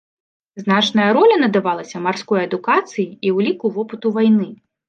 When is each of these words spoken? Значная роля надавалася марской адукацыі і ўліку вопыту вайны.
Значная 0.63 1.05
роля 1.17 1.35
надавалася 1.43 2.03
марской 2.07 2.41
адукацыі 2.47 3.07
і 3.29 3.35
ўліку 3.37 3.75
вопыту 3.77 4.17
вайны. 4.21 4.53